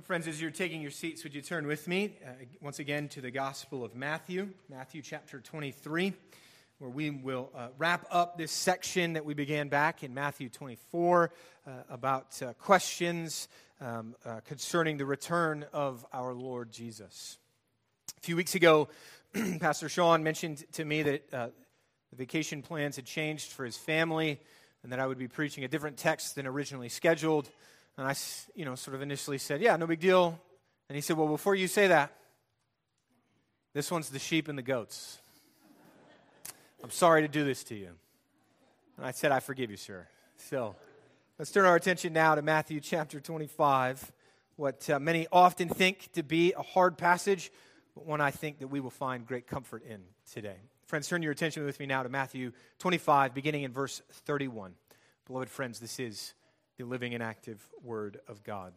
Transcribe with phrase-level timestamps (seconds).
[0.00, 2.30] Friends, as you're taking your seats, would you turn with me uh,
[2.62, 6.14] once again to the Gospel of Matthew, Matthew chapter 23,
[6.78, 11.30] where we will uh, wrap up this section that we began back in Matthew 24
[11.66, 13.48] uh, about uh, questions
[13.82, 17.36] um, uh, concerning the return of our Lord Jesus.
[18.16, 18.88] A few weeks ago,
[19.60, 21.48] Pastor Sean mentioned to me that uh,
[22.08, 24.40] the vacation plans had changed for his family
[24.82, 27.50] and that I would be preaching a different text than originally scheduled.
[27.96, 28.14] And I,
[28.54, 30.38] you know, sort of initially said, Yeah, no big deal.
[30.88, 32.12] And he said, Well, before you say that,
[33.74, 35.20] this one's the sheep and the goats.
[36.82, 37.90] I'm sorry to do this to you.
[38.96, 40.06] And I said, I forgive you, sir.
[40.36, 40.74] So
[41.38, 44.12] let's turn our attention now to Matthew chapter 25,
[44.56, 47.50] what uh, many often think to be a hard passage,
[47.94, 50.56] but one I think that we will find great comfort in today.
[50.86, 54.74] Friends, turn your attention with me now to Matthew 25, beginning in verse 31.
[55.26, 56.34] Beloved friends, this is
[56.78, 58.72] the living and active Word of God.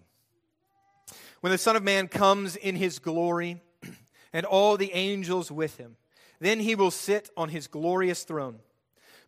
[1.41, 3.61] When the Son of Man comes in his glory,
[4.33, 5.95] and all the angels with him,
[6.39, 8.59] then he will sit on his glorious throne.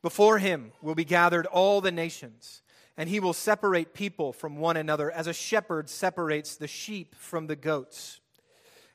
[0.02, 2.62] Before him will be gathered all the nations,
[2.98, 7.48] and he will separate people from one another as a shepherd separates the sheep from
[7.48, 8.20] the goats.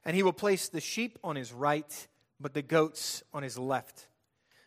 [0.04, 2.08] And he will place the sheep on his right,
[2.40, 4.08] but the goats on his left.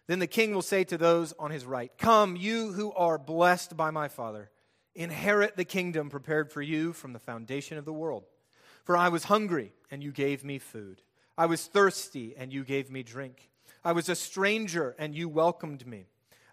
[0.07, 3.75] Then the king will say to those on his right, Come, you who are blessed
[3.75, 4.49] by my Father
[4.95, 8.23] Inherit the kingdom prepared for you from the foundation of the world.
[8.83, 11.01] For I was hungry, and you gave me food.
[11.37, 13.49] I was thirsty, and you gave me drink.
[13.83, 16.07] I was a stranger, and you welcomed me.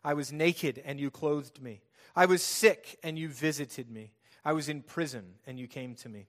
[0.05, 1.83] I was naked, and you clothed me.
[2.17, 4.13] I was sick, and you visited me.
[4.45, 6.27] I was in prison, and you came to me.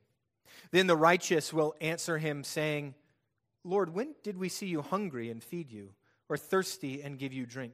[0.71, 2.93] Then the righteous will answer him, saying,
[3.63, 5.89] Lord, when did we see you hungry and feed you,
[6.29, 7.73] or thirsty and give you drink?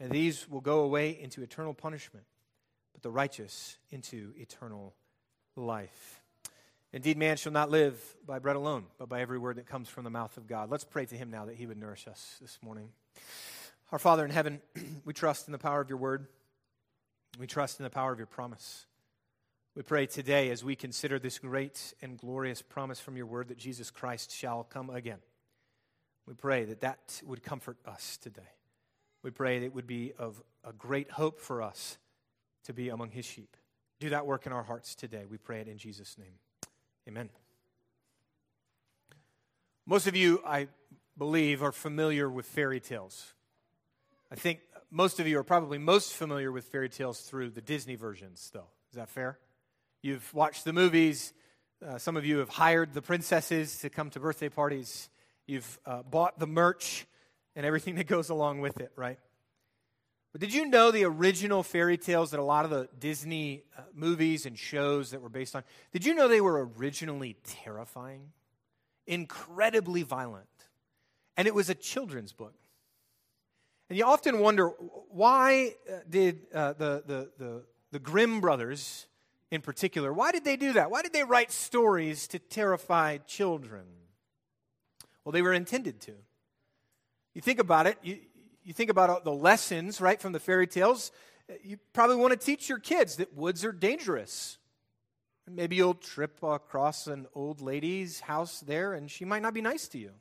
[0.00, 2.26] and these will go away into eternal punishment,
[2.92, 4.94] but the righteous into eternal
[5.56, 6.20] life.
[6.92, 10.04] Indeed, man shall not live by bread alone, but by every word that comes from
[10.04, 10.70] the mouth of God.
[10.70, 12.90] Let's pray to him now that he would nourish us this morning.
[13.90, 14.60] Our Father in heaven,
[15.04, 16.26] we trust in the power of your word.
[17.38, 18.86] We trust in the power of your promise.
[19.74, 23.58] We pray today as we consider this great and glorious promise from your word that
[23.58, 25.18] Jesus Christ shall come again.
[26.26, 28.42] We pray that that would comfort us today.
[29.24, 31.96] We pray that it would be of a great hope for us
[32.64, 33.56] to be among his sheep.
[33.98, 35.24] Do that work in our hearts today.
[35.28, 36.34] We pray it in Jesus' name.
[37.08, 37.30] Amen.
[39.86, 40.68] Most of you, I
[41.16, 43.32] believe, are familiar with fairy tales.
[44.30, 47.94] I think most of you are probably most familiar with fairy tales through the Disney
[47.94, 48.68] versions, though.
[48.90, 49.38] Is that fair?
[50.02, 51.32] You've watched the movies.
[51.82, 55.08] Uh, some of you have hired the princesses to come to birthday parties.
[55.46, 57.06] You've uh, bought the merch
[57.56, 59.18] and everything that goes along with it, right?
[60.32, 63.82] But did you know the original fairy tales that a lot of the Disney uh,
[63.94, 65.62] movies and shows that were based on,
[65.92, 68.32] did you know they were originally terrifying?
[69.06, 70.48] Incredibly violent.
[71.36, 72.54] And it was a children's book.
[73.88, 74.68] And you often wonder
[75.08, 77.62] why uh, did uh, the, the, the,
[77.92, 79.06] the Grimm brothers,
[79.52, 80.90] in particular, why did they do that?
[80.90, 83.84] Why did they write stories to terrify children?
[85.24, 86.14] Well, they were intended to.
[87.34, 88.18] You think about it, you,
[88.62, 91.10] you think about the lessons, right, from the fairy tales.
[91.62, 94.58] You probably want to teach your kids that woods are dangerous.
[95.50, 99.88] Maybe you'll trip across an old lady's house there and she might not be nice
[99.88, 100.12] to you.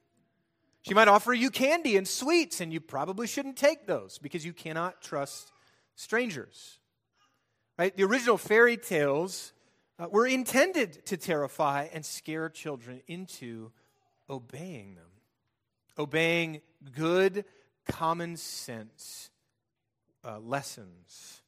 [0.82, 4.52] She might offer you candy and sweets, and you probably shouldn't take those because you
[4.52, 5.54] cannot trust
[5.96, 6.78] strangers.
[7.80, 7.96] Right?
[7.96, 9.54] The original fairy tales
[9.98, 13.72] uh, were intended to terrify and scare children into
[14.30, 15.13] obeying them
[15.98, 16.62] obeying
[16.96, 17.46] good
[17.88, 19.30] common sense
[20.24, 21.42] uh, lessons.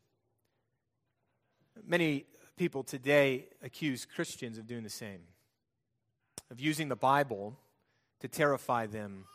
[1.86, 2.26] Many
[2.58, 5.22] people today accuse Christians of doing the same,
[6.52, 7.58] of using the Bible
[8.22, 9.26] to terrify them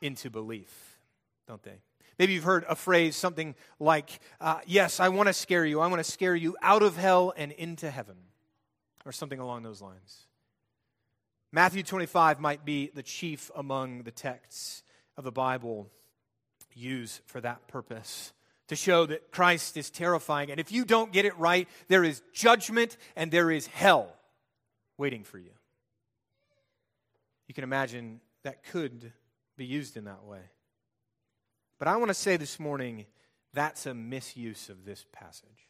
[0.00, 0.98] into belief,
[1.46, 1.80] don't they?
[2.18, 5.80] Maybe you've heard a phrase, something like, uh, Yes, I want to scare you.
[5.80, 8.16] I want to scare you out of hell and into heaven,
[9.04, 10.26] or something along those lines.
[11.52, 14.82] Matthew 25 might be the chief among the texts
[15.16, 15.90] of the Bible
[16.74, 18.32] used for that purpose
[18.68, 20.50] to show that Christ is terrifying.
[20.50, 24.12] And if you don't get it right, there is judgment and there is hell
[24.98, 25.52] waiting for you.
[27.46, 29.12] You can imagine that could
[29.56, 30.40] be used in that way.
[31.78, 33.06] But I want to say this morning
[33.52, 35.68] that's a misuse of this passage.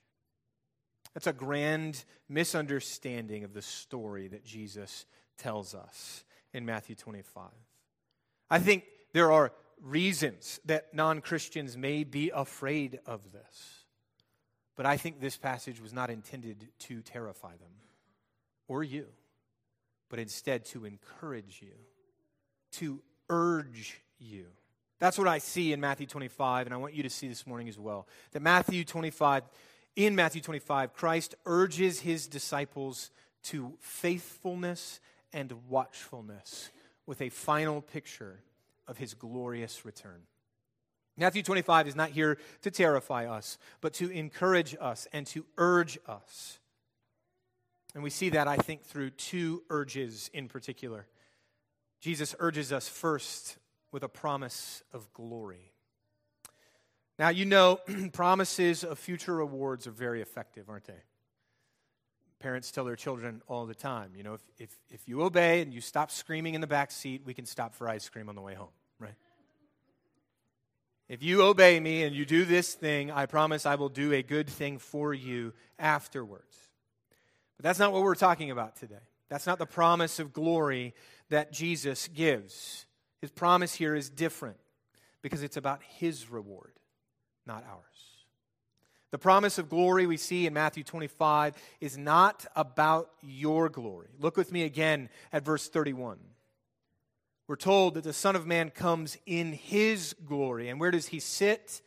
[1.15, 5.07] That's a grand misunderstanding of the story that Jesus
[5.37, 7.45] tells us in Matthew 25.
[8.51, 9.53] I think there are
[9.83, 13.85] reasons that non Christians may be afraid of this.
[14.77, 17.73] But I think this passage was not intended to terrify them
[18.69, 19.07] or you,
[20.11, 21.73] but instead to encourage you,
[22.73, 23.01] to
[23.31, 24.47] urge you.
[24.99, 27.69] That's what I see in Matthew 25, and I want you to see this morning
[27.69, 28.07] as well.
[28.33, 29.45] That Matthew 25,
[29.95, 33.11] in Matthew 25, Christ urges his disciples
[33.45, 35.01] to faithfulness
[35.37, 36.71] and watchfulness
[37.07, 38.41] with a final picture
[38.89, 40.23] of his glorious return.
[41.19, 45.99] Matthew 25 is not here to terrify us, but to encourage us and to urge
[46.09, 46.59] us.
[47.95, 51.07] And we see that, I think, through two urges in particular.
[52.01, 53.59] Jesus urges us first
[53.93, 55.73] with a promise of glory.
[57.19, 57.81] Now, you know,
[58.13, 61.03] promises of future rewards are very effective, aren't they?
[62.39, 65.73] Parents tell their children all the time, you know, if, if, if you obey and
[65.73, 68.43] you stop screaming in the back seat, we can stop for ice cream on the
[68.43, 68.69] way home,
[68.99, 69.15] right?
[71.09, 74.23] If you obey me and you do this thing, I promise I will do a
[74.23, 76.57] good thing for you afterwards.
[77.57, 78.95] But that's not what we're talking about today.
[79.29, 80.95] That's not the promise of glory
[81.31, 82.87] that Jesus gives.
[83.21, 84.59] His promise here is different
[85.23, 86.73] because it's about his reward,
[87.47, 87.96] not ours.
[89.17, 94.09] The promise of glory we see in Matthew 25 is not about your glory.
[94.21, 96.19] Look with me again at verse 31.
[97.49, 100.69] We're told that the Son of Man comes in his glory.
[100.69, 101.81] And where does he sit?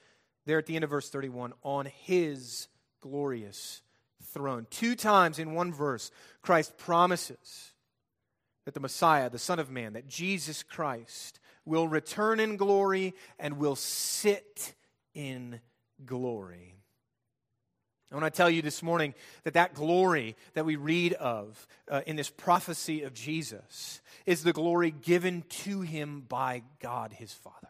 [0.48, 2.68] There at the end of verse 31, on his
[3.00, 3.84] glorious
[4.24, 4.66] throne.
[4.72, 6.10] Two times in one verse,
[6.42, 7.74] Christ promises
[8.66, 13.60] that the Messiah, the Son of Man, that Jesus Christ will return in glory and
[13.60, 14.74] will sit
[15.14, 15.60] in
[16.04, 16.79] glory.
[18.12, 19.14] I want to tell you this morning
[19.44, 24.54] that that glory that we read of uh, in this prophecy of Jesus is the
[24.54, 27.68] glory given to him by God his Father.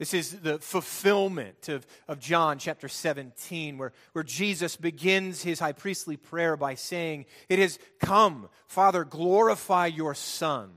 [0.00, 5.72] This is the fulfillment of, of John chapter 17, where, where Jesus begins his high
[5.72, 10.70] priestly prayer by saying, It has come, Father, glorify your Son.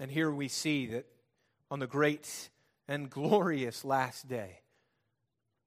[0.00, 1.06] And here we see that
[1.70, 2.50] on the great
[2.88, 4.58] and glorious last day,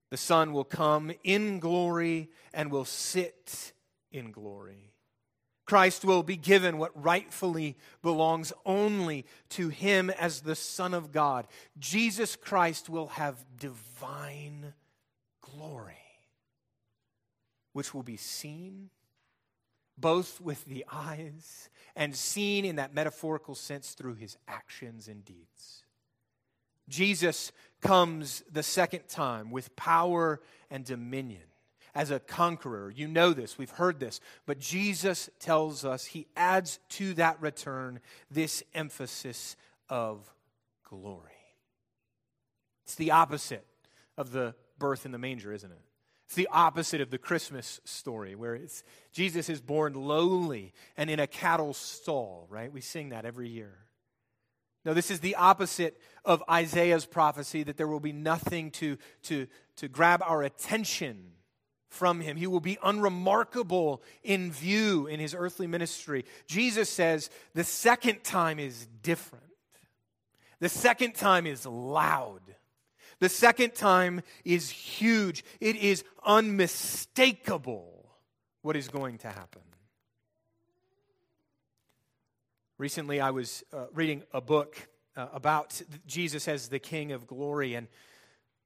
[0.09, 3.73] the Son will come in glory and will sit
[4.11, 4.93] in glory.
[5.65, 11.45] Christ will be given what rightfully belongs only to him as the Son of God.
[11.77, 14.73] Jesus Christ will have divine
[15.41, 15.95] glory,
[17.73, 18.89] which will be seen
[19.97, 25.83] both with the eyes and seen in that metaphorical sense through his actions and deeds.
[26.89, 27.51] Jesus
[27.81, 31.41] comes the second time with power and dominion
[31.93, 32.91] as a conqueror.
[32.91, 34.19] You know this, we've heard this.
[34.45, 39.55] But Jesus tells us, he adds to that return this emphasis
[39.89, 40.31] of
[40.83, 41.31] glory.
[42.85, 43.65] It's the opposite
[44.17, 45.81] of the birth in the manger, isn't it?
[46.25, 51.19] It's the opposite of the Christmas story where it's Jesus is born lowly and in
[51.19, 52.71] a cattle stall, right?
[52.71, 53.73] We sing that every year.
[54.87, 59.47] No, this is the opposite of Isaiah's prophecy that there will be nothing to, to,
[59.75, 61.33] to grab our attention
[61.89, 62.37] from him.
[62.37, 66.23] He will be unremarkable in view in his earthly ministry.
[66.47, 69.43] Jesus says the second time is different.
[70.61, 72.43] The second time is loud.
[73.19, 75.43] The second time is huge.
[75.59, 78.07] It is unmistakable
[78.61, 79.63] what is going to happen.
[82.79, 87.73] Recently, I was uh, reading a book uh, about Jesus as the King of Glory,
[87.73, 87.87] and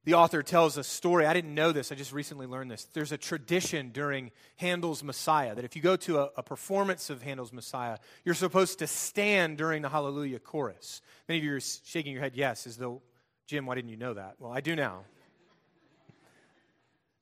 [0.04, 1.24] the author tells a story.
[1.24, 2.84] I didn't know this, I just recently learned this.
[2.92, 7.22] There's a tradition during Handel's Messiah that if you go to a, a performance of
[7.22, 11.00] Handel's Messiah, you're supposed to stand during the Hallelujah chorus.
[11.26, 13.00] Many of you are shaking your head yes, as though,
[13.46, 14.34] Jim, why didn't you know that?
[14.38, 15.04] Well, I do now.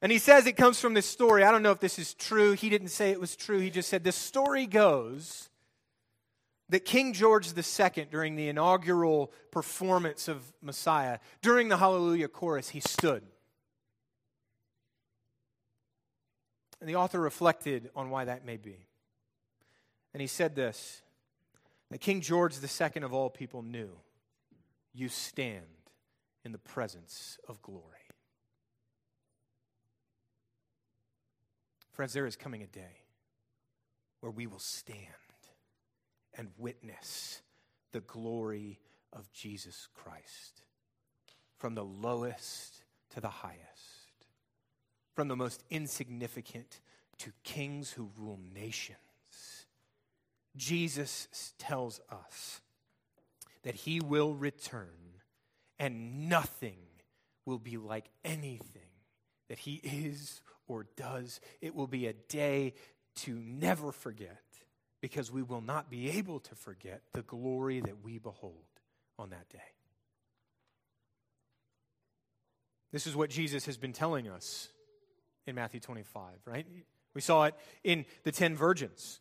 [0.02, 1.44] And he says it comes from this story.
[1.44, 2.50] I don't know if this is true.
[2.54, 3.60] He didn't say it was true.
[3.60, 5.49] He just said, The story goes
[6.70, 12.80] that King George II, during the inaugural performance of Messiah, during the Hallelujah chorus, he
[12.80, 13.22] stood.
[16.80, 18.86] And the author reflected on why that may be.
[20.14, 21.02] And he said this
[21.90, 23.90] that King George II of all people knew,
[24.94, 25.66] You stand
[26.44, 27.84] in the presence of glory.
[31.92, 33.02] Friends, there is coming a day
[34.20, 34.98] where we will stand
[36.40, 37.42] and witness
[37.92, 38.78] the glory
[39.12, 40.62] of Jesus Christ
[41.58, 43.58] from the lowest to the highest,
[45.14, 46.80] from the most insignificant
[47.18, 49.66] to kings who rule nations.
[50.56, 52.62] Jesus tells us
[53.62, 55.18] that he will return
[55.78, 56.78] and nothing
[57.44, 58.88] will be like anything
[59.50, 61.38] that he is or does.
[61.60, 62.72] It will be a day
[63.16, 64.40] to never forget
[65.00, 68.64] because we will not be able to forget the glory that we behold
[69.18, 69.58] on that day.
[72.92, 74.68] This is what Jesus has been telling us
[75.46, 76.66] in Matthew 25, right?
[77.14, 77.54] We saw it
[77.84, 79.20] in the 10 virgins.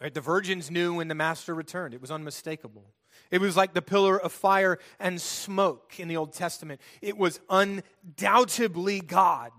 [0.00, 0.14] Right?
[0.14, 2.84] The virgins knew when the master returned, it was unmistakable.
[3.30, 6.80] It was like the pillar of fire and smoke in the Old Testament.
[7.02, 9.50] It was undoubtedly God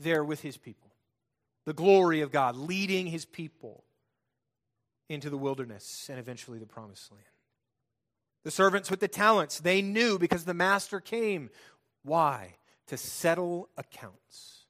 [0.00, 0.90] there with his people.
[1.66, 3.84] The glory of God leading his people
[5.08, 7.24] into the wilderness and eventually the promised land.
[8.44, 11.50] The servants with the talents, they knew because the master came.
[12.02, 12.56] Why?
[12.88, 14.66] To settle accounts.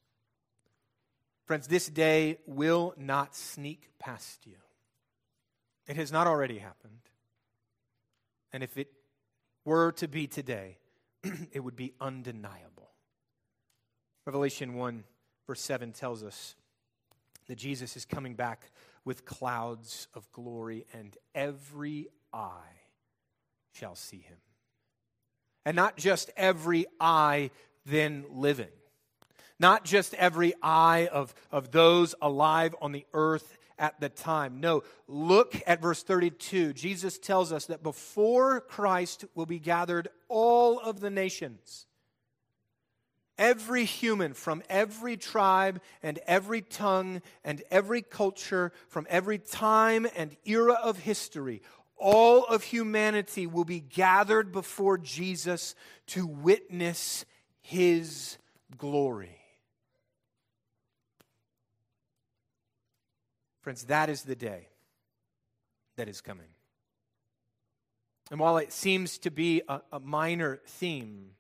[1.47, 4.57] Friends, this day will not sneak past you.
[5.87, 7.01] It has not already happened.
[8.53, 8.89] And if it
[9.65, 10.79] were to be today,
[11.53, 12.91] it would be undeniable.
[14.25, 15.05] Revelation 1,
[15.47, 16.55] verse 7 tells us
[17.47, 18.71] that Jesus is coming back
[19.05, 22.81] with clouds of glory, and every eye
[23.73, 24.39] shall see him.
[25.67, 27.51] And not just every eye
[27.87, 28.69] then living,
[29.59, 34.61] not just every eye of, of those alive on the earth at the time.
[34.61, 36.73] No, look at verse 32.
[36.73, 41.87] Jesus tells us that before Christ will be gathered all of the nations.
[43.37, 50.37] Every human from every tribe and every tongue and every culture, from every time and
[50.45, 51.63] era of history,
[51.97, 55.75] all of humanity will be gathered before Jesus
[56.09, 57.25] to witness
[57.61, 58.37] his
[58.77, 59.39] glory.
[63.63, 64.69] Friends, that is the day
[65.97, 66.49] that is coming.
[68.31, 71.31] And while it seems to be a, a minor theme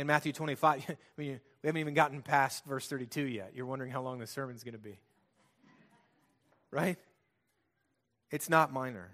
[0.00, 3.52] in Matthew 25, we haven't even gotten past verse 32 yet.
[3.54, 4.98] You're wondering how long the sermon's going to be.
[6.70, 6.98] Right?
[8.30, 9.10] It's not minor,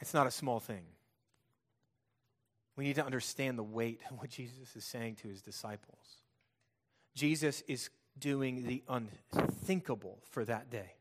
[0.00, 0.84] it's not a small thing.
[2.76, 5.98] We need to understand the weight of what Jesus is saying to his disciples.
[7.16, 10.92] Jesus is doing the unthinkable for that day.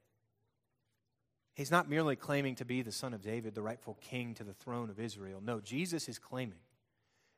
[1.53, 4.53] He's not merely claiming to be the son of David, the rightful king to the
[4.53, 5.39] throne of Israel.
[5.43, 6.57] No, Jesus is claiming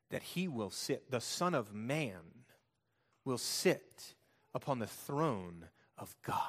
[0.09, 2.45] that he will sit, the Son of Man
[3.25, 4.15] will sit
[4.53, 5.65] upon the throne
[5.97, 6.39] of God.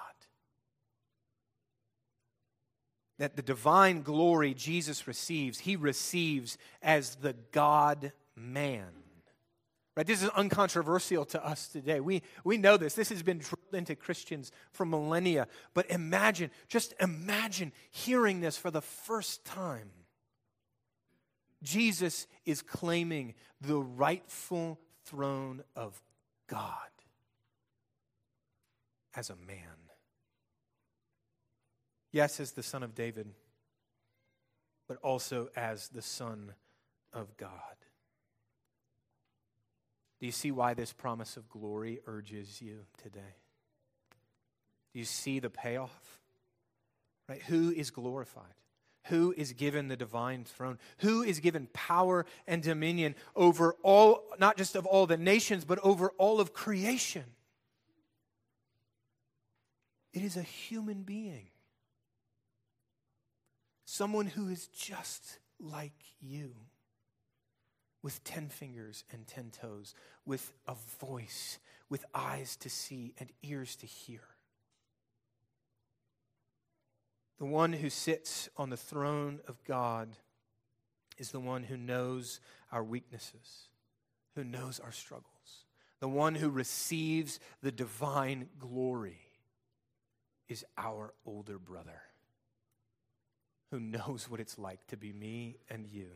[3.18, 8.88] That the divine glory Jesus receives, he receives as the God man.
[9.96, 10.06] Right?
[10.06, 12.00] This is uncontroversial to us today.
[12.00, 12.94] We, we know this.
[12.94, 15.48] This has been drilled into Christians for millennia.
[15.74, 19.90] But imagine, just imagine hearing this for the first time.
[21.62, 26.00] Jesus is claiming the rightful throne of
[26.46, 26.74] God
[29.14, 29.56] as a man.
[32.12, 33.28] Yes, as the son of David,
[34.88, 36.54] but also as the son
[37.12, 37.76] of God.
[40.18, 43.36] Do you see why this promise of glory urges you today?
[44.92, 46.20] Do you see the payoff?
[47.28, 47.42] Right?
[47.42, 48.44] Who is glorified?
[49.10, 50.78] Who is given the divine throne?
[50.98, 55.80] Who is given power and dominion over all, not just of all the nations, but
[55.80, 57.24] over all of creation?
[60.12, 61.48] It is a human being.
[63.84, 66.54] Someone who is just like you
[68.02, 73.74] with 10 fingers and 10 toes, with a voice, with eyes to see and ears
[73.76, 74.22] to hear.
[77.40, 80.10] The one who sits on the throne of God
[81.16, 82.38] is the one who knows
[82.70, 83.68] our weaknesses,
[84.34, 85.64] who knows our struggles,
[86.00, 89.20] the one who receives the divine glory
[90.48, 92.02] is our older brother.
[93.70, 96.08] who knows what it's like to be me and you.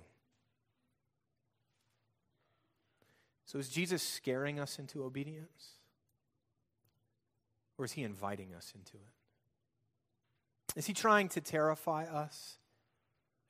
[3.47, 5.79] So, is Jesus scaring us into obedience?
[7.79, 9.24] Or is he inviting us into it?
[10.77, 12.59] Is he trying to terrify us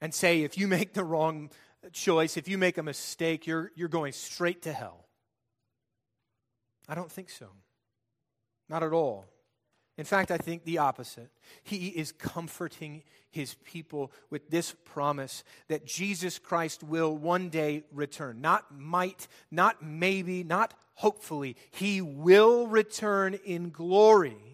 [0.00, 1.50] and say, if you make the wrong
[1.92, 5.06] choice, if you make a mistake, you're, you're going straight to hell?
[6.88, 7.46] I don't think so.
[8.68, 9.26] Not at all.
[9.96, 11.30] In fact, I think the opposite.
[11.62, 18.40] He is comforting his people with this promise that Jesus Christ will one day return.
[18.40, 21.56] Not might, not maybe, not hopefully.
[21.70, 24.53] He will return in glory.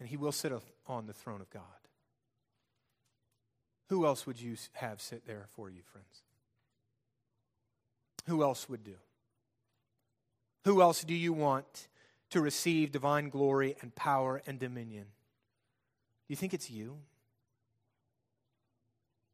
[0.00, 0.52] And he will sit
[0.86, 1.62] on the throne of God.
[3.88, 6.22] Who else would you have sit there for you, friends?
[8.26, 8.96] Who else would do?
[10.64, 11.88] Who else do you want
[12.30, 15.04] to receive divine glory and power and dominion?
[15.04, 16.98] Do you think it's you?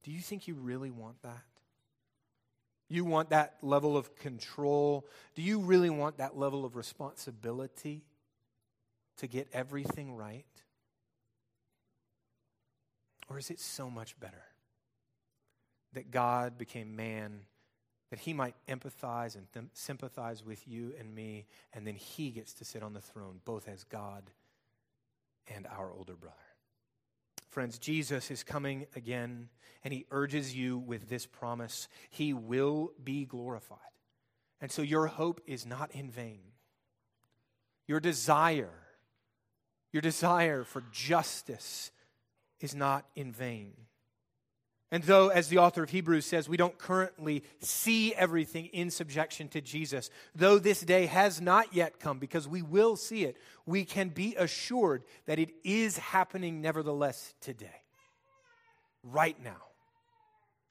[0.04, 1.42] Do you think you really want that?
[2.88, 5.06] You want that level of control?
[5.34, 8.04] Do you really want that level of responsibility
[9.18, 10.44] to get everything right?
[13.28, 14.44] Or is it so much better
[15.92, 17.40] that God became man
[18.10, 22.52] that he might empathize and th- sympathize with you and me, and then he gets
[22.54, 24.30] to sit on the throne, both as God
[25.52, 26.36] and our older brother.
[27.48, 29.48] Friends, Jesus is coming again,
[29.82, 33.78] and he urges you with this promise He will be glorified.
[34.60, 36.40] And so your hope is not in vain.
[37.86, 38.72] Your desire,
[39.94, 41.92] your desire for justice
[42.58, 43.72] is not in vain.
[44.90, 49.46] And though, as the author of Hebrews says, we don't currently see everything in subjection
[49.50, 53.36] to Jesus, though this day has not yet come, because we will see it,
[53.66, 57.82] we can be assured that it is happening nevertheless today.
[59.04, 59.62] Right now,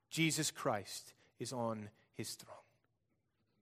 [0.09, 2.62] Jesus Christ is on his throne.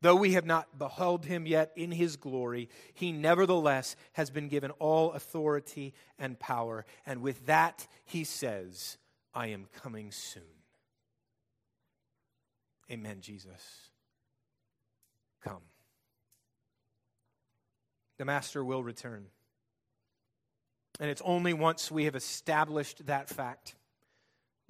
[0.01, 4.71] Though we have not beheld him yet in his glory, he nevertheless has been given
[4.71, 6.85] all authority and power.
[7.05, 8.97] And with that, he says,
[9.33, 10.43] I am coming soon.
[12.89, 13.91] Amen, Jesus.
[15.43, 15.61] Come.
[18.17, 19.27] The Master will return.
[20.99, 23.75] And it's only once we have established that fact,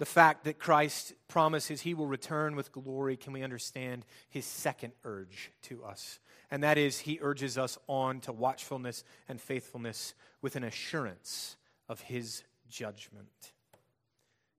[0.02, 4.94] the fact that Christ promises he will return with glory, can we understand his second
[5.04, 6.18] urge to us.
[6.50, 11.54] And that is, he urges us on to watchfulness and faithfulness with an assurance
[11.88, 13.28] of his judgment.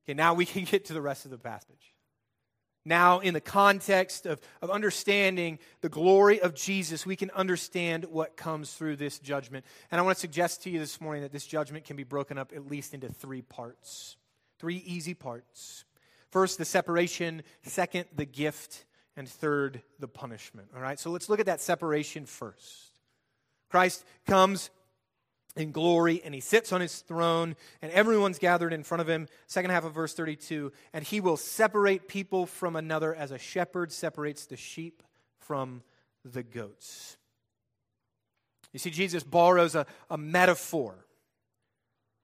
[0.05, 1.93] Okay, now we can get to the rest of the passage.
[2.85, 8.37] Now, in the context of, of understanding the glory of Jesus, we can understand what
[8.37, 9.65] comes through this judgment.
[9.91, 12.37] And I want to suggest to you this morning that this judgment can be broken
[12.37, 14.15] up at least into three parts,
[14.59, 15.85] three easy parts.
[16.31, 17.43] First, the separation.
[17.63, 18.85] Second, the gift.
[19.15, 20.69] And third, the punishment.
[20.75, 22.93] All right, so let's look at that separation first.
[23.69, 24.71] Christ comes
[25.55, 29.27] in glory and he sits on his throne and everyone's gathered in front of him
[29.47, 33.91] second half of verse 32 and he will separate people from another as a shepherd
[33.91, 35.03] separates the sheep
[35.37, 35.83] from
[36.25, 37.17] the goats
[38.71, 41.02] you see jesus borrows a, a metaphor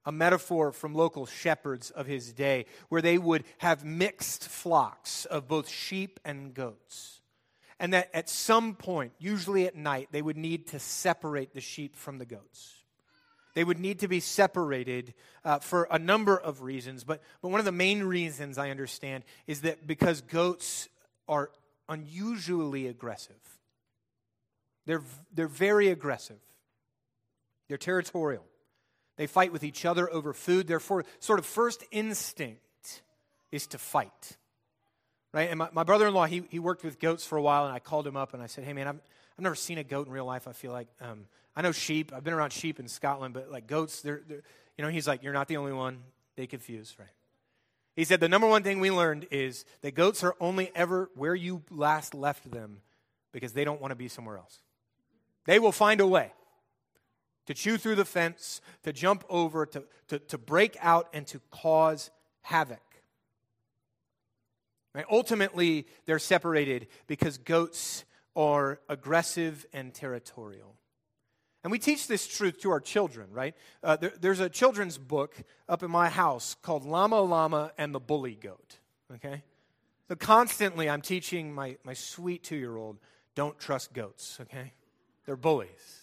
[0.09, 5.47] a metaphor from local shepherds of his day where they would have mixed flocks of
[5.47, 7.21] both sheep and goats
[7.79, 11.95] and that at some point usually at night they would need to separate the sheep
[11.95, 12.73] from the goats
[13.53, 15.13] they would need to be separated
[15.45, 17.03] uh, for a number of reasons.
[17.03, 20.87] But, but one of the main reasons I understand is that because goats
[21.27, 21.49] are
[21.89, 23.35] unusually aggressive,
[24.85, 26.39] they're, they're very aggressive,
[27.67, 28.45] they're territorial.
[29.19, 30.67] They fight with each other over food.
[30.67, 33.01] Their sort of first instinct
[33.51, 34.37] is to fight.
[35.33, 35.49] Right?
[35.49, 37.73] And my, my brother in law, he, he worked with goats for a while, and
[37.73, 40.07] I called him up and I said, Hey, man, I've, I've never seen a goat
[40.07, 40.47] in real life.
[40.47, 42.13] I feel like um, I know sheep.
[42.15, 44.41] I've been around sheep in Scotland, but like goats, they're, they're,
[44.77, 45.97] you know, he's like, you're not the only one.
[46.37, 47.09] They confuse, right?
[47.97, 51.35] He said the number one thing we learned is that goats are only ever where
[51.35, 52.77] you last left them
[53.33, 54.59] because they don't want to be somewhere else.
[55.43, 56.31] They will find a way
[57.49, 61.41] to chew through the fence, to jump over, to, to, to break out, and to
[61.49, 62.77] cause havoc.
[64.93, 65.05] Right?
[65.09, 70.75] Ultimately, they're separated because goats are aggressive and territorial.
[71.63, 73.55] And we teach this truth to our children, right?
[73.81, 75.35] Uh, there, there's a children's book
[75.67, 78.77] up in my house called Llama Llama and the Bully Goat,
[79.15, 79.41] okay?
[80.07, 82.99] So constantly I'm teaching my, my sweet two year old
[83.33, 84.73] don't trust goats, okay?
[85.25, 85.98] They're bullies.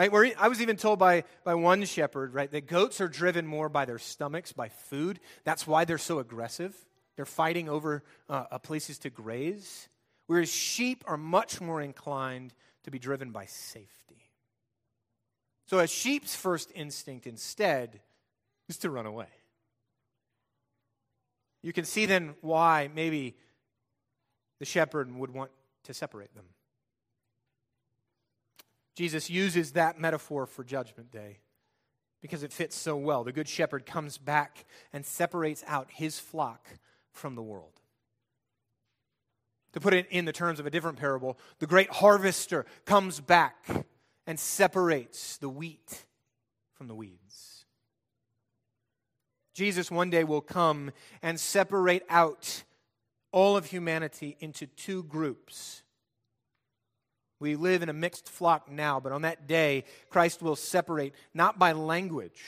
[0.00, 0.10] Right?
[0.10, 3.68] Where I was even told by, by one shepherd, right, that goats are driven more
[3.68, 5.20] by their stomachs, by food.
[5.44, 6.74] That's why they're so aggressive.
[7.16, 9.90] They're fighting over uh, places to graze.
[10.26, 14.30] Whereas sheep are much more inclined to be driven by safety.
[15.66, 18.00] So a sheep's first instinct instead
[18.70, 19.28] is to run away.
[21.62, 23.36] You can see then why maybe
[24.60, 25.50] the shepherd would want
[25.84, 26.46] to separate them.
[28.94, 31.38] Jesus uses that metaphor for Judgment Day
[32.20, 33.24] because it fits so well.
[33.24, 36.68] The Good Shepherd comes back and separates out his flock
[37.12, 37.80] from the world.
[39.72, 43.66] To put it in the terms of a different parable, the great harvester comes back
[44.26, 46.04] and separates the wheat
[46.74, 47.64] from the weeds.
[49.54, 50.90] Jesus one day will come
[51.22, 52.64] and separate out
[53.32, 55.79] all of humanity into two groups.
[57.40, 61.58] We live in a mixed flock now, but on that day, Christ will separate not
[61.58, 62.42] by language,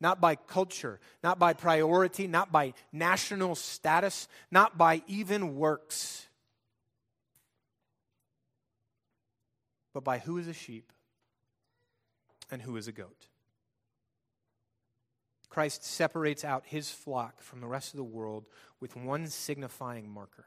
[0.00, 6.28] not by culture, not by priority, not by national status, not by even works,
[9.92, 10.92] but by who is a sheep
[12.48, 13.26] and who is a goat.
[15.48, 18.46] Christ separates out his flock from the rest of the world
[18.78, 20.44] with one signifying marker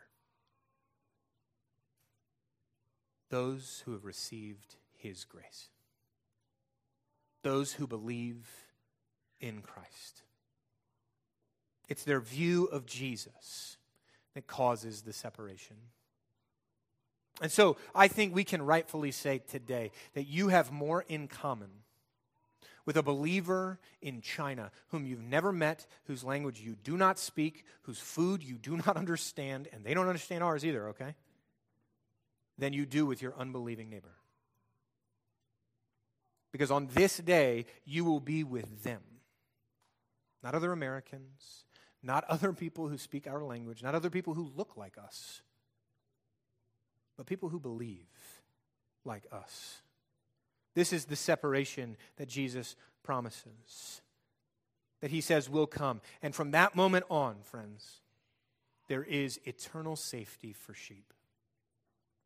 [3.30, 5.70] those who have received his grace,
[7.44, 8.48] those who believe
[9.40, 10.24] in Christ.
[11.88, 13.78] It's their view of Jesus
[14.36, 15.78] that causes the separation.
[17.42, 21.70] And so I think we can rightfully say today that you have more in common
[22.86, 27.64] with a believer in China whom you've never met, whose language you do not speak,
[27.84, 31.16] whose food you do not understand, and they don't understand ours either, okay?
[32.60, 34.16] Than you do with your unbelieving neighbor.
[36.52, 39.02] Because on this day, you will be with them.
[40.44, 41.66] Not other Americans,
[42.04, 45.42] not other people who speak our language, not other people who look like us,
[47.18, 48.08] but people who believe
[49.06, 49.82] like us.
[50.76, 54.02] This is the separation that Jesus promises,
[55.02, 56.02] that he says will come.
[56.22, 58.02] And from that moment on, friends,
[58.88, 61.14] there is eternal safety for sheep.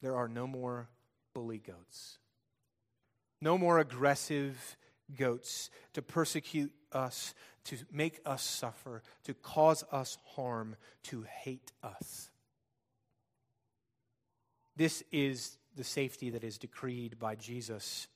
[0.03, 0.89] There are no more
[1.33, 2.17] bully goats,
[3.39, 4.75] no more aggressive
[5.17, 12.29] goats to persecute us, to make us suffer, to cause us harm, to hate us.
[14.75, 18.09] This is the safety that is decreed by Jesus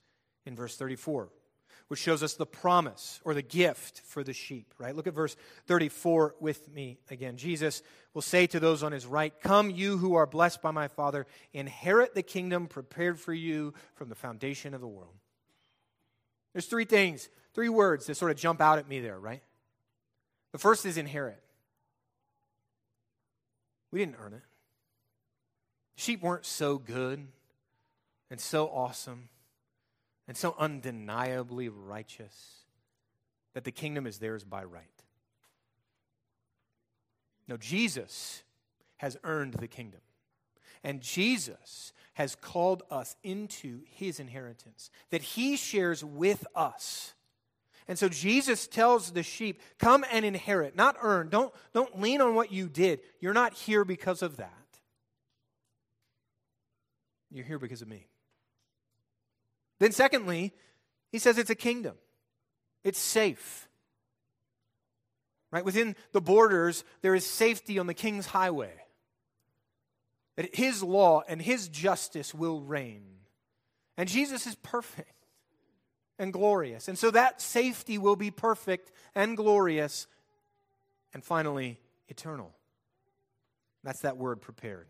[0.46, 1.30] in verse 34,
[1.88, 4.96] which shows us the promise or the gift for the sheep, right?
[4.96, 5.36] Look at verse
[5.68, 7.38] 34 with me again.
[7.38, 7.82] Jesus
[8.14, 11.26] will say to those on his right, Come, you who are blessed by my Father,
[11.54, 15.16] inherit the kingdom prepared for you from the foundation of the world.
[16.54, 19.44] There's three things, three words that sort of jump out at me there, right?
[20.52, 21.42] The first is inherit.
[23.92, 24.42] We didn't earn it.
[25.96, 27.28] Sheep weren't so good
[28.30, 29.30] and so awesome
[30.28, 32.66] and so undeniably righteous
[33.54, 34.84] that the kingdom is theirs by right.
[37.48, 38.44] No, Jesus
[38.98, 40.02] has earned the kingdom.
[40.84, 47.14] And Jesus has called us into his inheritance that he shares with us.
[47.88, 51.30] And so Jesus tells the sheep, come and inherit, not earn.
[51.30, 53.00] Don't, don't lean on what you did.
[53.22, 54.52] You're not here because of that.
[57.32, 58.08] You're here because of me.
[59.80, 60.54] Then, secondly,
[61.12, 61.96] he says it's a kingdom,
[62.84, 63.68] it's safe.
[65.50, 65.64] Right?
[65.64, 68.74] Within the borders, there is safety on the king's highway.
[70.36, 73.04] That his law and his justice will reign.
[73.96, 75.26] And Jesus is perfect
[76.20, 76.88] and glorious.
[76.88, 80.06] And so that safety will be perfect and glorious
[81.14, 82.54] and finally eternal.
[83.84, 84.88] That's that word prepared.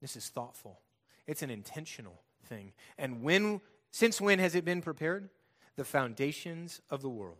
[0.00, 0.80] This is thoughtful,
[1.26, 2.72] it's an intentional thing.
[2.98, 5.28] And when, since when has it been prepared?
[5.76, 7.38] The foundations of the world.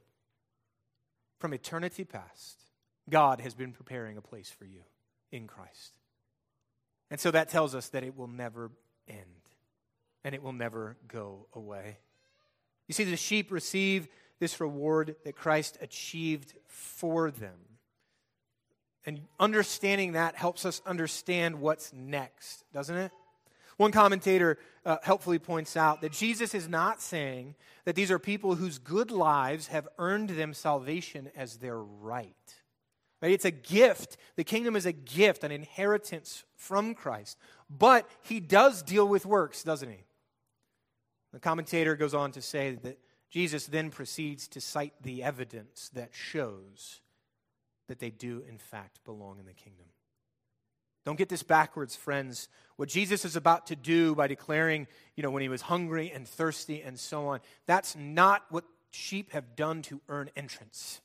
[1.38, 2.59] From eternity past,
[3.09, 4.81] God has been preparing a place for you
[5.31, 5.99] in Christ.
[7.11, 8.71] And so that tells us that it will never
[9.09, 9.21] end
[10.25, 11.99] and it will never go away.
[12.88, 17.59] You see, the sheep receive this reward that Christ achieved for them.
[19.05, 23.12] And understanding that helps us understand what's next, doesn't it?
[23.76, 28.54] One commentator uh, helpfully points out that Jesus is not saying that these are people
[28.54, 32.34] whose good lives have earned them salvation as their right.
[33.20, 33.32] right.
[33.32, 34.16] It's a gift.
[34.36, 37.38] The kingdom is a gift, an inheritance from Christ.
[37.68, 40.04] But he does deal with works, doesn't he?
[41.32, 42.98] The commentator goes on to say that
[43.30, 47.00] Jesus then proceeds to cite the evidence that shows
[47.88, 49.86] that they do, in fact, belong in the kingdom.
[51.07, 52.49] Don't get this backwards, friends.
[52.75, 56.27] What Jesus is about to do by declaring, you know, when he was hungry and
[56.27, 61.01] thirsty and so on, that's not what sheep have done to earn entrance.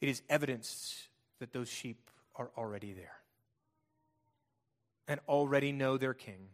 [0.00, 1.08] It is evidence
[1.40, 3.16] that those sheep are already there
[5.08, 6.50] and already know their king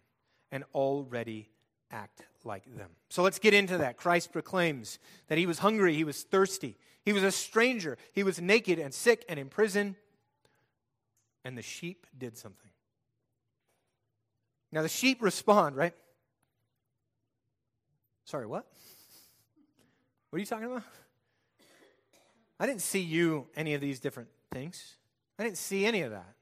[0.51, 1.51] and already
[1.91, 2.89] act like them.
[3.11, 3.99] So let's get into that.
[3.99, 4.99] Christ proclaims
[5.29, 8.95] that he was hungry, he was thirsty, he was a stranger, he was naked and
[8.95, 9.97] sick and in prison,
[11.45, 12.71] and the sheep did something.
[14.71, 15.95] Now the sheep respond, right?
[18.25, 18.67] Sorry, what?
[20.31, 20.85] What are you talking about?
[22.59, 24.97] I didn't see you any of these different things.
[25.39, 26.35] I didn't see any of that.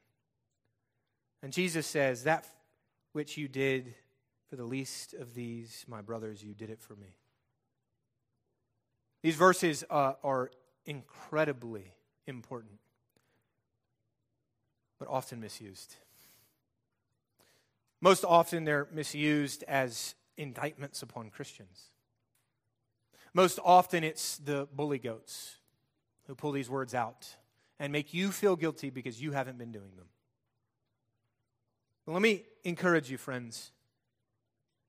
[1.42, 2.46] And Jesus says, That
[3.12, 3.94] which you did
[4.48, 7.16] for the least of these, my brothers, you did it for me.
[9.22, 10.50] These verses uh, are
[10.84, 11.94] incredibly
[12.26, 12.79] important,
[15.00, 15.96] but often misused.
[18.00, 21.90] Most often, they're misused as indictments upon Christians.
[23.34, 25.56] Most often, it's the bully goats
[26.26, 27.34] who pull these words out
[27.78, 30.06] and make you feel guilty because you haven't been doing them.
[32.06, 33.72] But let me encourage you, friends.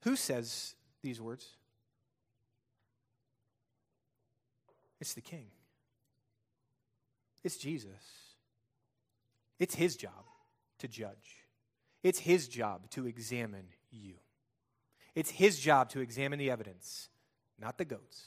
[0.01, 1.45] Who says these words?
[4.99, 5.47] It's the King.
[7.43, 8.30] It's Jesus.
[9.61, 10.25] It's his job
[10.79, 11.45] to judge.
[12.01, 14.15] It's his job to examine you.
[15.13, 17.09] It's his job to examine the evidence,
[17.59, 18.23] not the goats.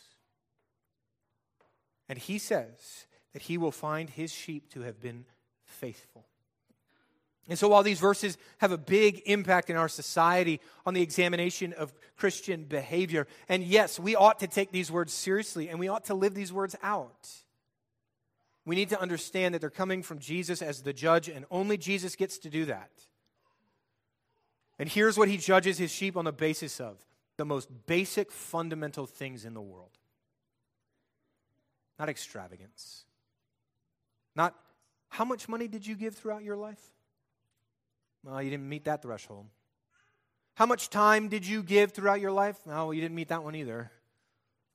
[2.09, 5.25] And he says that he will find his sheep to have been
[5.65, 6.25] faithful.
[7.49, 11.73] And so, while these verses have a big impact in our society on the examination
[11.73, 16.05] of Christian behavior, and yes, we ought to take these words seriously and we ought
[16.05, 17.29] to live these words out,
[18.67, 22.17] we need to understand that they're coming from Jesus as the judge, and only Jesus
[22.17, 22.91] gets to do that.
[24.79, 26.97] And here's what he judges his sheep on the basis of
[27.37, 29.91] the most basic, fundamental things in the world
[31.97, 33.05] not extravagance,
[34.35, 34.53] not
[35.11, 36.81] how much money did you give throughout your life?
[38.25, 39.47] Well, you didn't meet that threshold.
[40.55, 42.57] How much time did you give throughout your life?
[42.67, 43.93] No, you didn't meet that one either.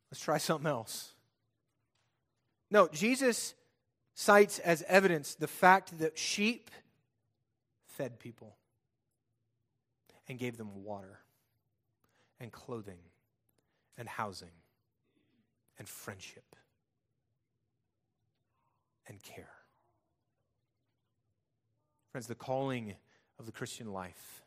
[0.10, 1.12] Let's try something else.
[2.72, 3.54] No, Jesus
[4.20, 6.72] cites as evidence the fact that sheep
[7.86, 8.58] fed people
[10.28, 11.20] and gave them water
[12.38, 13.00] and clothing
[13.98, 14.52] and housing
[15.78, 16.58] and friendship
[19.08, 19.54] and care.
[22.12, 22.96] Friends, the calling
[23.40, 24.44] of the Christian life,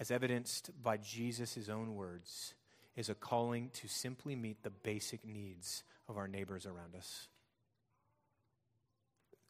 [0.00, 2.54] as evidenced by Jesus' own words,
[2.96, 7.28] is a calling to simply meet the basic needs of our neighbors around us.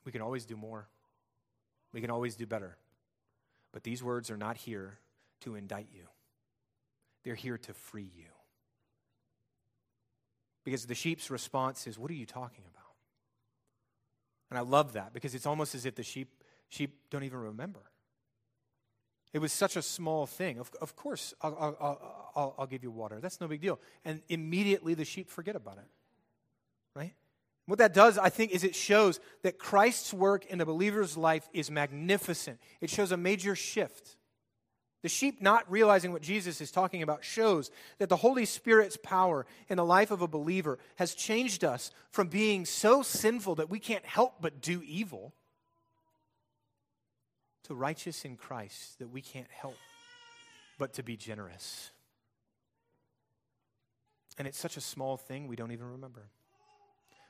[0.07, 0.89] We can always do more,
[1.93, 2.79] we can always do better.
[3.73, 4.99] But these words are not here
[5.41, 6.07] to indict you,
[7.25, 8.31] they're here to free you.
[10.65, 12.77] Because the sheep's response is, What are you talking about?
[14.51, 17.81] And I love that because it's almost as if the sheep, sheep don't even remember.
[19.33, 20.59] It was such a small thing.
[20.59, 23.19] Of, of course, I'll, I'll, I'll, I'll give you water.
[23.21, 23.79] That's no big deal.
[24.05, 25.89] And immediately the sheep forget about it.
[26.95, 27.15] Right?
[27.67, 31.49] What that does, I think, is it shows that Christ's work in the believer's life
[31.53, 32.61] is magnificent.
[32.81, 34.17] It shows a major shift.
[35.03, 39.47] The sheep not realizing what Jesus is talking about shows that the Holy Spirit's power
[39.69, 43.79] in the life of a believer has changed us from being so sinful that we
[43.79, 45.33] can't help but do evil
[47.65, 49.77] to righteous in Christ that we can't help
[50.79, 51.91] but to be generous.
[54.39, 56.31] And it's such a small thing we don't even remember.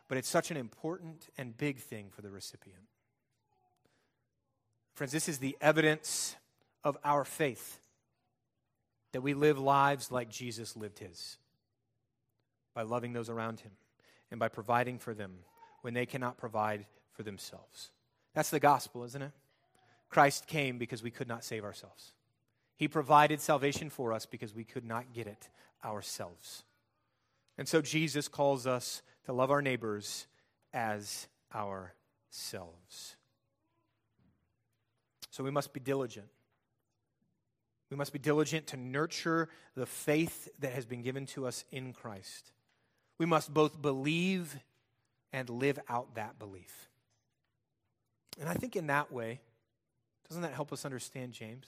[0.09, 2.83] But it's such an important and big thing for the recipient.
[4.95, 6.37] Friends, this is the evidence
[6.85, 7.81] of our faith
[9.13, 11.39] that we live lives like Jesus lived his
[12.75, 13.73] by loving those around him
[14.31, 15.39] and by providing for them
[15.83, 17.91] when they cannot provide for themselves.
[18.35, 19.33] That's the gospel, isn't it?
[20.09, 22.13] Christ came because we could not save ourselves.
[22.77, 25.49] He provided salvation for us because we could not get it
[25.85, 26.65] ourselves.
[27.59, 30.27] And so Jesus calls us to love our neighbors
[30.73, 33.17] as ourselves.
[35.31, 36.29] So we must be diligent.
[37.91, 41.93] We must be diligent to nurture the faith that has been given to us in
[41.93, 42.53] Christ.
[43.19, 44.59] We must both believe
[45.33, 46.89] and live out that belief.
[48.41, 49.41] And I think in that way,
[50.29, 51.67] doesn't that help us understand James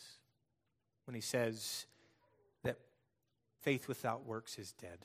[1.06, 1.86] when he says
[2.64, 2.78] that
[3.60, 4.98] faith without works is dead.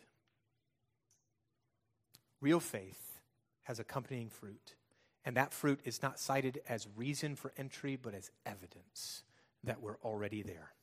[2.43, 3.21] Real faith
[3.63, 4.75] has accompanying fruit,
[5.23, 9.23] and that fruit is not cited as reason for entry, but as evidence
[9.63, 10.73] that we're already there.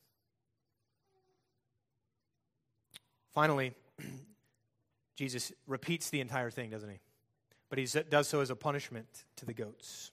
[3.35, 3.75] Finally,
[5.15, 6.99] Jesus repeats the entire thing, doesn't he?
[7.69, 10.09] But he does so as a punishment to the goats.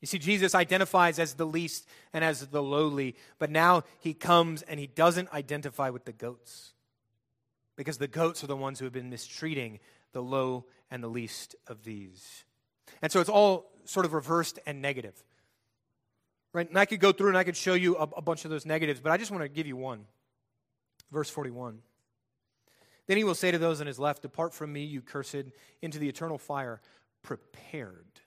[0.00, 4.62] You see, Jesus identifies as the least and as the lowly, but now he comes
[4.62, 6.74] and he doesn't identify with the goats
[7.74, 9.80] because the goats are the ones who have been mistreating
[10.12, 12.44] the low and the least of these.
[13.02, 15.14] And so it's all sort of reversed and negative.
[16.52, 16.68] Right?
[16.68, 18.66] And I could go through and I could show you a, a bunch of those
[18.66, 20.04] negatives, but I just want to give you one.
[21.10, 21.78] Verse 41.
[23.06, 25.44] Then he will say to those on his left, Depart from me, you cursed,
[25.80, 26.80] into the eternal fire,
[27.22, 28.20] prepared.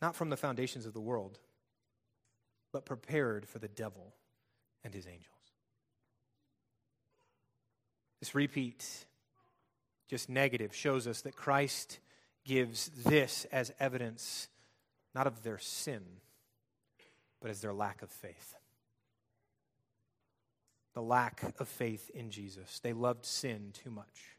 [0.00, 1.38] Not from the foundations of the world,
[2.72, 4.14] but prepared for the devil
[4.84, 5.32] and his angels.
[8.20, 9.06] This repeat,
[10.08, 11.98] just negative, shows us that Christ
[12.44, 14.48] gives this as evidence
[15.14, 16.02] not of their sin,
[17.40, 18.54] but as their lack of faith
[20.96, 22.80] the lack of faith in Jesus.
[22.82, 24.38] They loved sin too much.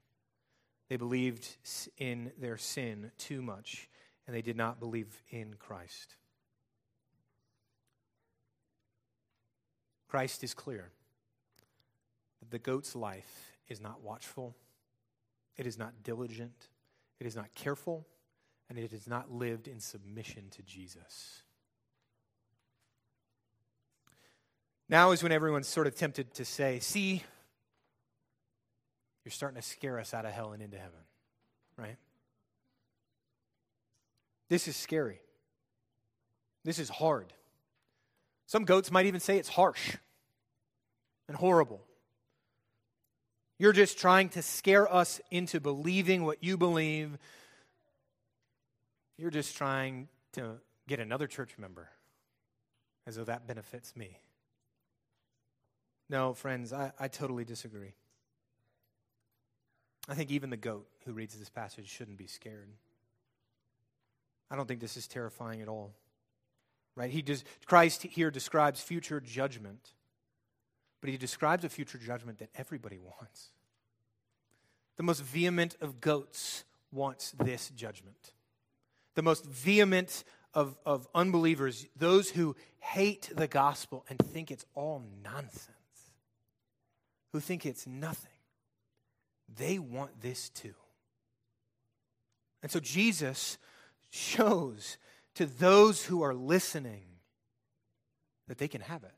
[0.89, 1.47] They believed
[1.99, 3.87] in their sin too much,
[4.25, 6.15] and they did not believe in Christ.
[10.07, 10.89] Christ is clear
[12.39, 14.55] that the goat's life is not watchful,
[15.57, 16.69] it is not diligent,
[17.19, 18.05] it is not careful,
[18.69, 21.43] and it is not lived in submission to Jesus.
[24.89, 27.23] Now is when everyone's sort of tempted to say, see,
[29.25, 30.99] you're starting to scare us out of hell and into heaven,
[31.77, 31.97] right?
[34.49, 35.19] This is scary.
[36.63, 37.33] This is hard.
[38.45, 39.97] Some goats might even say it's harsh
[41.27, 41.81] and horrible.
[43.59, 47.17] You're just trying to scare us into believing what you believe.
[49.17, 51.89] You're just trying to get another church member
[53.07, 54.19] as though that benefits me.
[56.09, 57.93] No, friends, I, I totally disagree.
[60.07, 62.69] I think even the goat who reads this passage shouldn't be scared.
[64.49, 65.93] I don't think this is terrifying at all.
[66.95, 67.11] Right?
[67.11, 69.91] He does, Christ here describes future judgment,
[71.01, 73.51] but he describes a future judgment that everybody wants.
[74.95, 78.33] The most vehement of goats wants this judgment.
[79.15, 85.03] The most vehement of, of unbelievers, those who hate the gospel and think it's all
[85.23, 85.71] nonsense
[87.37, 88.31] who think it's nothing,
[89.57, 90.73] they want this too.
[92.63, 93.57] And so Jesus
[94.09, 94.97] shows
[95.35, 97.03] to those who are listening
[98.47, 99.13] that they can have it.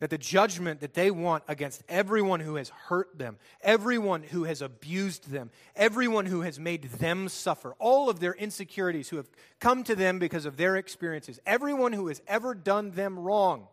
[0.00, 4.60] That the judgment that they want against everyone who has hurt them, everyone who has
[4.60, 9.30] abused them, everyone who has made them suffer, all of their insecurities who have
[9.60, 13.68] come to them because of their experiences, everyone who has ever done them wrong,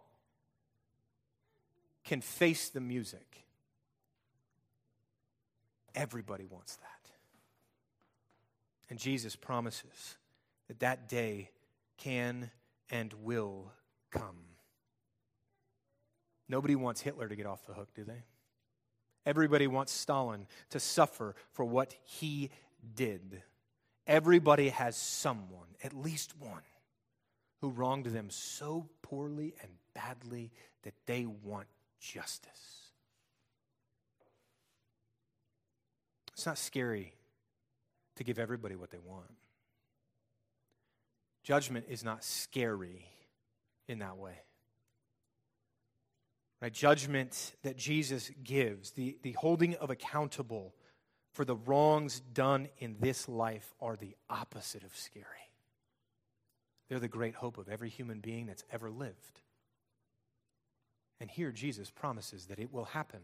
[2.03, 3.43] can face the music.
[5.95, 6.87] Everybody wants that.
[8.89, 10.17] And Jesus promises
[10.67, 11.49] that that day
[11.97, 12.51] can
[12.89, 13.71] and will
[14.11, 14.50] come.
[16.51, 18.23] Nobody wants Hitler to get off the hook, do they?
[19.25, 22.49] Everybody wants Stalin to suffer for what he
[22.93, 23.41] did.
[24.05, 26.63] Everybody has someone, at least one,
[27.61, 30.51] who wronged them so poorly and badly
[30.83, 31.67] that they want
[32.01, 32.89] justice.
[36.33, 37.13] It's not scary
[38.17, 39.31] to give everybody what they want.
[41.43, 43.05] Judgment is not scary
[43.87, 44.41] in that way.
[46.61, 46.71] Right?
[46.71, 50.75] Judgment that Jesus gives, the, the holding of accountable
[51.33, 55.25] for the wrongs done in this life, are the opposite of scary.
[56.89, 59.41] They're the great hope of every human being that's ever lived.
[61.21, 63.21] And here Jesus promises that it will happen,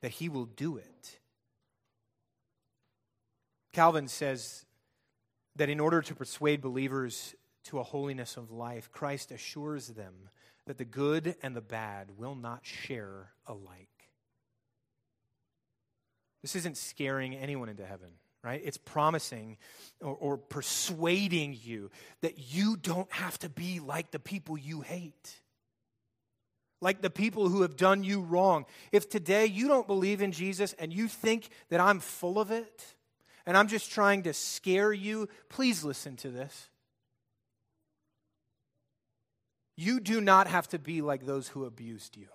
[0.00, 1.18] that he will do it.
[3.72, 4.64] Calvin says
[5.56, 7.34] that in order to persuade believers
[7.64, 10.30] to a holiness of life, Christ assures them
[10.66, 13.88] that the good and the bad will not share alike.
[16.42, 18.10] This isn't scaring anyone into heaven,
[18.42, 18.60] right?
[18.64, 19.58] It's promising
[20.00, 21.90] or, or, persuading you
[22.20, 25.40] that you don't have to be like the people you hate
[26.82, 28.66] like the people who have done you wrong.
[28.90, 32.84] If today you don't believe in Jesus and you think that I'm full of it
[33.46, 36.68] and I'm just trying to scare you, please listen to this.
[39.82, 42.28] You do not have to be like those who abused you.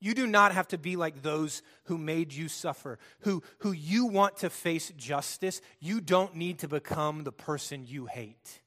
[0.00, 4.06] You do not have to be like those who made you suffer, who, who you
[4.06, 5.60] want to face justice.
[5.78, 8.60] You don't need to become the person you hate.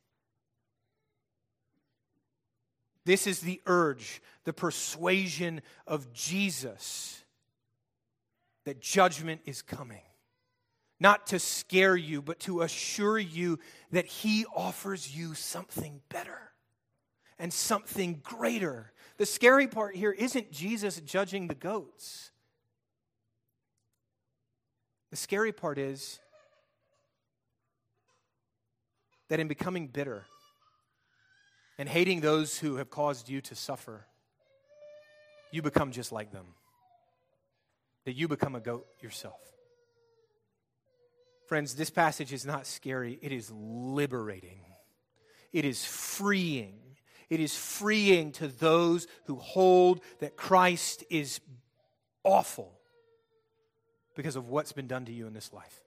[3.04, 7.22] This is the urge, the persuasion of Jesus
[8.64, 10.04] that judgment is coming.
[10.98, 13.60] Not to scare you, but to assure you
[13.92, 16.51] that He offers you something better
[17.42, 18.92] and something greater.
[19.18, 22.30] The scary part here isn't Jesus judging the goats.
[25.10, 26.20] The scary part is
[29.28, 30.26] that in becoming bitter
[31.80, 34.06] and hating those who have caused you to suffer,
[35.52, 36.46] you become just like them.
[38.06, 39.42] That you become a goat yourself.
[41.48, 44.62] Friends, this passage is not scary, it is liberating,
[45.52, 46.91] it is freeing.
[47.32, 51.40] It is freeing to those who hold that Christ is
[52.26, 52.74] awful
[54.16, 55.82] because of what's been done to you in this life.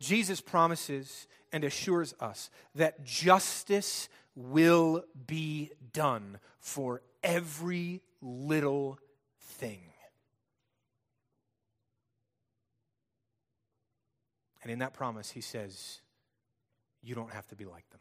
[0.00, 8.98] Jesus promises and assures us that justice will be done for every little
[9.40, 9.82] thing.
[14.64, 16.00] And in that promise, he says,
[17.04, 18.00] You don't have to be like them.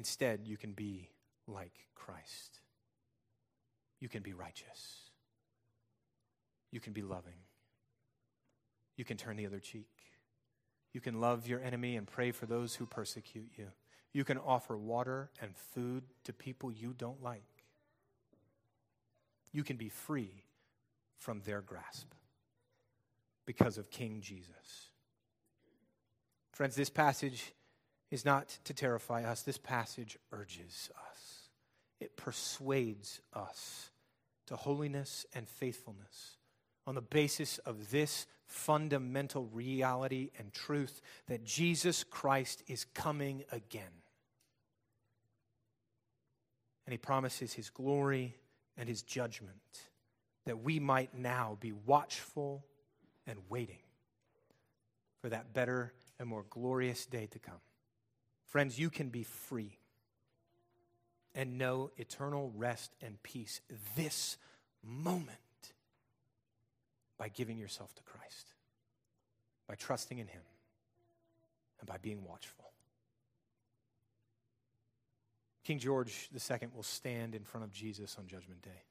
[0.00, 1.10] Instead, you can be
[1.46, 2.60] like Christ.
[4.00, 5.10] You can be righteous.
[6.70, 7.34] You can be loving.
[8.96, 9.90] You can turn the other cheek.
[10.94, 13.66] You can love your enemy and pray for those who persecute you.
[14.14, 17.66] You can offer water and food to people you don't like.
[19.52, 20.44] You can be free
[21.18, 22.06] from their grasp
[23.44, 24.88] because of King Jesus.
[26.54, 27.52] Friends, this passage
[28.10, 29.42] is not to terrify us.
[29.42, 31.48] This passage urges us,
[32.00, 33.90] it persuades us
[34.46, 36.36] to holiness and faithfulness
[36.86, 43.92] on the basis of this fundamental reality and truth that Jesus Christ is coming again.
[46.84, 48.34] And he promises his glory
[48.76, 49.54] and his judgment
[50.46, 52.64] that we might now be watchful
[53.26, 53.78] and waiting
[55.20, 57.60] for that better and more glorious day to come.
[58.50, 59.78] Friends, you can be free
[61.36, 63.60] and know eternal rest and peace
[63.94, 64.36] this
[64.82, 65.38] moment
[67.16, 68.54] by giving yourself to Christ,
[69.68, 70.42] by trusting in Him,
[71.78, 72.72] and by being watchful.
[75.62, 78.82] King George II will stand in front of Jesus on Judgment Day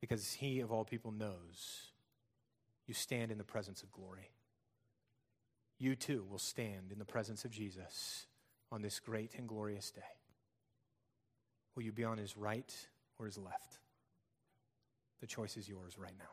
[0.00, 1.90] because he, of all people, knows
[2.86, 4.30] you stand in the presence of glory
[5.78, 8.26] you too will stand in the presence of Jesus
[8.72, 10.00] on this great and glorious day.
[11.74, 12.74] Will you be on his right
[13.18, 13.78] or his left?
[15.20, 16.24] The choice is yours right now.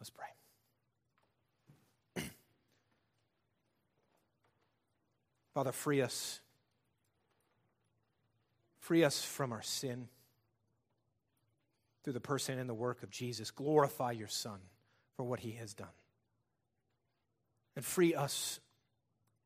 [0.00, 0.28] Let's pray.
[5.54, 6.40] Father, free us.
[8.80, 10.08] Free us from our sin
[12.04, 13.50] through the person and the work of Jesus.
[13.50, 14.60] Glorify your Son
[15.16, 15.88] for what he has done
[17.78, 18.58] and free us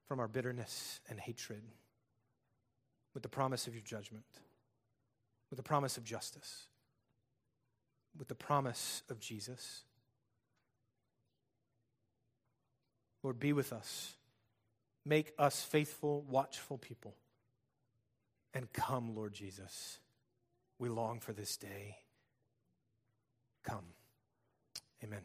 [0.09, 1.61] from our bitterness and hatred
[3.13, 4.25] with the promise of your judgment,
[5.51, 6.65] with the promise of justice,
[8.19, 9.83] with the promise of Jesus.
[13.23, 14.15] Lord, be with us.
[15.05, 17.15] Make us faithful, watchful people.
[18.55, 19.99] And come, Lord Jesus.
[20.79, 21.99] We long for this day.
[23.63, 23.85] Come.
[25.05, 25.21] Amen.